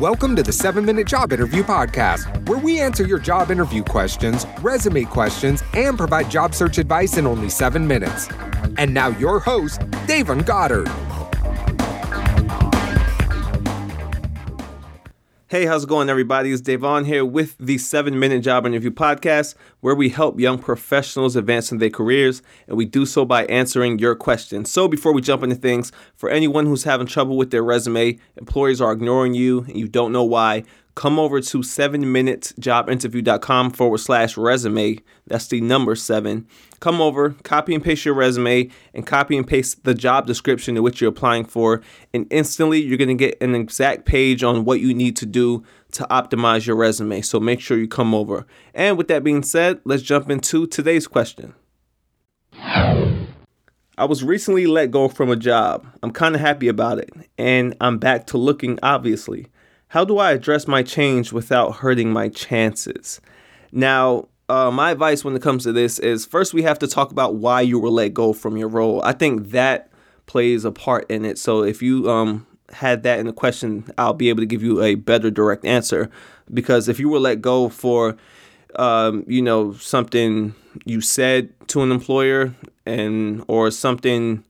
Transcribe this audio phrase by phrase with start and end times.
[0.00, 4.46] Welcome to the 7 Minute Job Interview Podcast, where we answer your job interview questions,
[4.60, 8.28] resume questions, and provide job search advice in only 7 minutes.
[8.76, 10.88] And now, your host, Davon Goddard.
[15.50, 16.52] Hey, how's it going, everybody?
[16.52, 21.36] It's Davon here with the 7 Minute Job Interview Podcast, where we help young professionals
[21.36, 24.70] advance in their careers, and we do so by answering your questions.
[24.70, 28.82] So, before we jump into things, for anyone who's having trouble with their resume, employers
[28.82, 30.64] are ignoring you, and you don't know why,
[30.98, 34.98] come over to 7minutesjobinterview.com forward slash resume.
[35.28, 36.48] That's the number seven.
[36.80, 40.82] Come over, copy and paste your resume, and copy and paste the job description to
[40.82, 41.82] which you're applying for.
[42.12, 45.62] And instantly, you're going to get an exact page on what you need to do
[45.92, 47.22] to optimize your resume.
[47.22, 48.44] So make sure you come over.
[48.74, 51.54] And with that being said, let's jump into today's question.
[52.54, 55.86] I was recently let go from a job.
[56.02, 59.46] I'm kind of happy about it, and I'm back to looking, obviously.
[59.88, 63.20] How do I address my change without hurting my chances?
[63.72, 67.10] Now, uh, my advice when it comes to this is first we have to talk
[67.10, 69.02] about why you were let go from your role.
[69.02, 69.90] I think that
[70.26, 71.38] plays a part in it.
[71.38, 74.82] So if you um, had that in the question, I'll be able to give you
[74.82, 76.10] a better direct answer.
[76.52, 78.16] Because if you were let go for,
[78.76, 84.44] um, you know, something you said to an employer and or something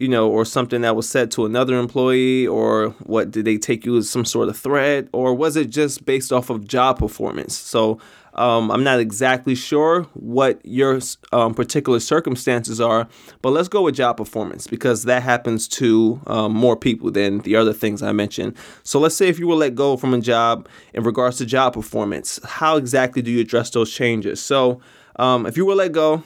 [0.00, 3.84] you know, or something that was said to another employee, or what did they take
[3.84, 7.54] you as some sort of threat, or was it just based off of job performance?
[7.54, 8.00] So
[8.34, 11.00] um, I'm not exactly sure what your
[11.32, 13.08] um, particular circumstances are,
[13.42, 17.56] but let's go with job performance because that happens to um, more people than the
[17.56, 18.56] other things I mentioned.
[18.82, 21.74] So let's say if you were let go from a job in regards to job
[21.74, 24.40] performance, how exactly do you address those changes?
[24.40, 24.80] So
[25.16, 26.22] um, if you were let go,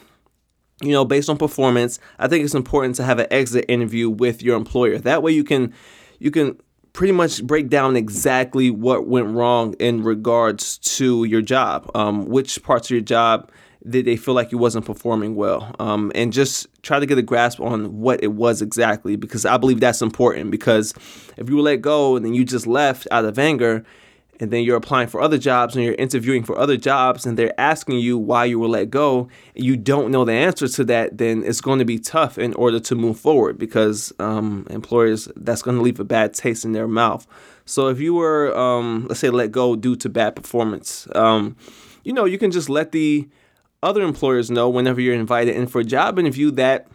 [0.82, 4.42] you know, based on performance, I think it's important to have an exit interview with
[4.42, 4.98] your employer.
[4.98, 5.72] That way you can
[6.18, 6.58] you can
[6.92, 11.90] pretty much break down exactly what went wrong in regards to your job.
[11.94, 13.50] Um, which parts of your job
[13.86, 15.74] did they feel like you wasn't performing well?
[15.78, 19.56] Um, and just try to get a grasp on what it was exactly because I
[19.58, 20.94] believe that's important because
[21.36, 23.84] if you were let go and then you just left out of anger,
[24.40, 27.58] and then you're applying for other jobs and you're interviewing for other jobs and they're
[27.58, 31.18] asking you why you were let go and you don't know the answer to that
[31.18, 35.62] then it's going to be tough in order to move forward because um, employers that's
[35.62, 37.26] going to leave a bad taste in their mouth.
[37.64, 41.56] So if you were um, let's say let go due to bad performance um,
[42.02, 43.28] you know you can just let the
[43.82, 46.88] other employers know whenever you're invited in for a job interview that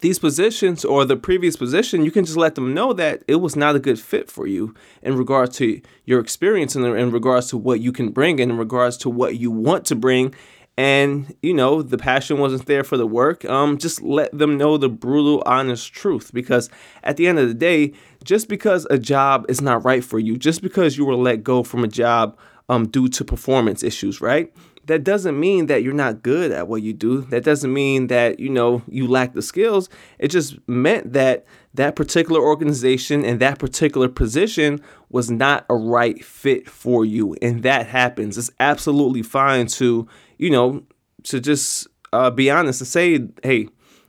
[0.00, 3.56] these positions or the previous position, you can just let them know that it was
[3.56, 7.56] not a good fit for you in regards to your experience and in regards to
[7.56, 10.34] what you can bring and in regards to what you want to bring.
[10.76, 13.44] And, you know, the passion wasn't there for the work.
[13.44, 16.30] Um, just let them know the brutal, honest truth.
[16.32, 16.70] Because
[17.02, 20.36] at the end of the day, just because a job is not right for you,
[20.36, 22.38] just because you were let go from a job
[22.68, 24.54] um, due to performance issues, right?
[24.88, 27.20] That doesn't mean that you're not good at what you do.
[27.22, 29.88] That doesn't mean that, you know, you lack the skills.
[30.18, 36.24] It just meant that that particular organization and that particular position was not a right
[36.24, 37.36] fit for you.
[37.40, 38.36] And that happens.
[38.36, 40.82] It's absolutely fine to, you know,
[41.24, 43.68] to just uh, be honest and say, hey,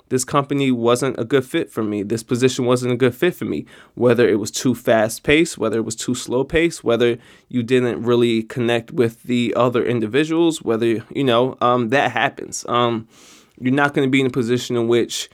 [0.10, 2.04] this company wasn't a good fit for me.
[2.04, 3.66] This position wasn't a good fit for me.
[3.96, 8.04] Whether it was too fast paced, whether it was too slow paced, whether you didn't
[8.04, 12.66] really connect with the other individuals, whether, you know, um, that happens.
[12.68, 13.08] Um,
[13.60, 15.30] you're not going to be in a position in which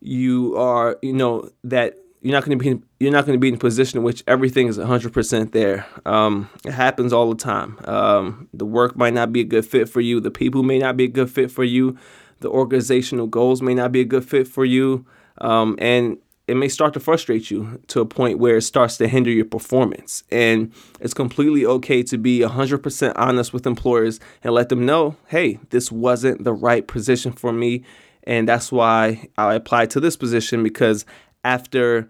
[0.00, 3.40] you are, you know, that you're not going to be in, you're not going to
[3.40, 5.86] be in a position in which everything is 100% there.
[6.06, 7.78] Um, it happens all the time.
[7.84, 10.20] Um, the work might not be a good fit for you.
[10.20, 11.96] The people may not be a good fit for you
[12.42, 15.06] the organizational goals may not be a good fit for you,
[15.38, 19.08] um, and it may start to frustrate you to a point where it starts to
[19.08, 20.24] hinder your performance.
[20.30, 25.60] And it's completely okay to be 100% honest with employers and let them know, hey,
[25.70, 27.84] this wasn't the right position for me.
[28.24, 31.06] And that's why I applied to this position because
[31.44, 32.08] after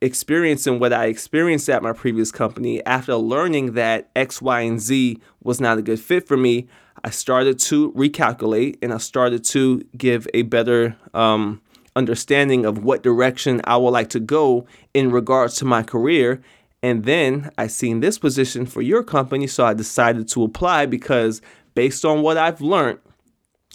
[0.00, 5.18] experiencing what I experienced at my previous company, after learning that X, Y, and Z
[5.42, 6.68] was not a good fit for me,
[7.04, 11.60] I started to recalculate and I started to give a better um,
[11.96, 16.40] understanding of what direction I would like to go in regards to my career.
[16.82, 21.42] And then I seen this position for your company, so I decided to apply because
[21.74, 23.00] based on what I've learned,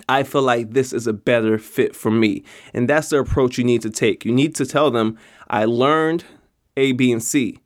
[0.10, 2.44] I feel like this is a better fit for me.
[2.74, 4.26] And that's the approach you need to take.
[4.26, 5.18] You need to tell them,
[5.50, 6.26] I learned
[6.76, 7.60] A, B, and C.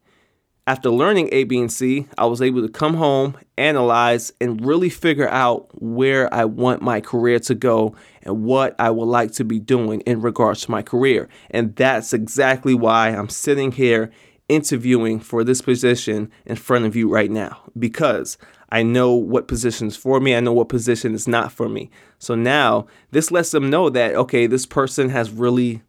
[0.67, 4.89] After learning A, B, and C, I was able to come home, analyze, and really
[4.89, 9.45] figure out where I want my career to go and what I would like to
[9.45, 11.29] be doing in regards to my career.
[11.49, 14.11] And that's exactly why I'm sitting here
[14.49, 18.37] interviewing for this position in front of you right now because
[18.69, 20.35] I know what position is for me.
[20.35, 21.89] I know what position is not for me.
[22.19, 25.81] So now this lets them know that, okay, this person has really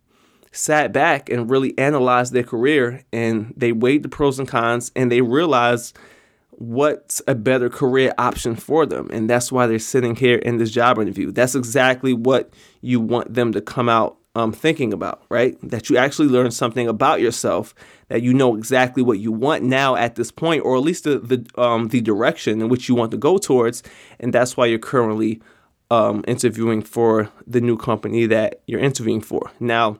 [0.53, 5.11] sat back and really analyzed their career and they weighed the pros and cons and
[5.11, 5.97] they realized
[6.51, 9.09] what's a better career option for them.
[9.13, 11.31] And that's why they're sitting here in this job interview.
[11.31, 15.57] That's exactly what you want them to come out um, thinking about, right?
[15.69, 17.75] That you actually learn something about yourself,
[18.07, 21.19] that you know exactly what you want now at this point, or at least the
[21.19, 23.83] the, um, the direction in which you want to go towards,
[24.21, 25.43] and that's why you're currently
[25.91, 29.51] um, interviewing for the new company that you're interviewing for.
[29.59, 29.99] Now,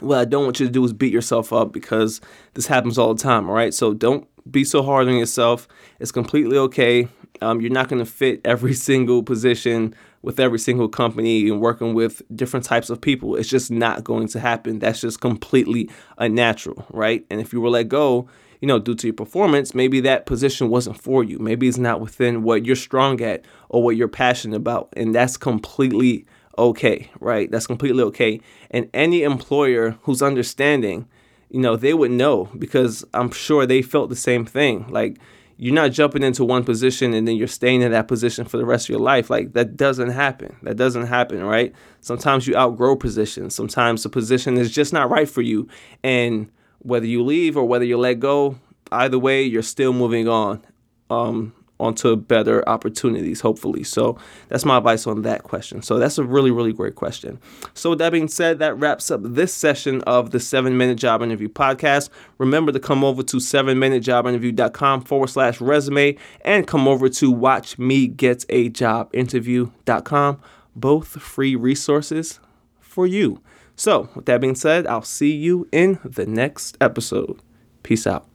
[0.00, 2.20] what I don't want you to do is beat yourself up because
[2.54, 3.72] this happens all the time, all right?
[3.72, 5.68] So don't be so hard on yourself.
[6.00, 7.08] It's completely okay.
[7.40, 9.94] Um, you're not going to fit every single position
[10.26, 13.36] with every single company and working with different types of people.
[13.36, 14.80] It's just not going to happen.
[14.80, 15.88] That's just completely
[16.18, 17.24] unnatural, right?
[17.30, 18.28] And if you were let go,
[18.60, 21.38] you know, due to your performance, maybe that position wasn't for you.
[21.38, 24.92] Maybe it's not within what you're strong at or what you're passionate about.
[24.96, 26.26] And that's completely
[26.58, 27.48] okay, right?
[27.48, 28.40] That's completely okay.
[28.72, 31.06] And any employer who's understanding,
[31.50, 34.88] you know, they would know because I'm sure they felt the same thing.
[34.88, 35.18] Like,
[35.58, 38.66] you're not jumping into one position and then you're staying in that position for the
[38.66, 39.30] rest of your life.
[39.30, 40.56] Like that doesn't happen.
[40.62, 41.74] That doesn't happen, right?
[42.00, 43.54] Sometimes you outgrow positions.
[43.54, 45.66] Sometimes the position is just not right for you.
[46.02, 46.50] And
[46.80, 48.56] whether you leave or whether you let go,
[48.92, 50.62] either way, you're still moving on.
[51.08, 53.84] Um, onto better opportunities, hopefully.
[53.84, 54.18] So
[54.48, 55.82] that's my advice on that question.
[55.82, 57.38] So that's a really, really great question.
[57.74, 61.22] So with that being said, that wraps up this session of the seven minute job
[61.22, 62.08] interview podcast.
[62.38, 67.08] Remember to come over to seven minute job interview.com forward slash resume and come over
[67.08, 70.40] to watch me get a job interview.com.
[70.74, 72.40] Both free resources
[72.80, 73.40] for you.
[73.76, 77.40] So with that being said, I'll see you in the next episode.
[77.82, 78.26] Peace out.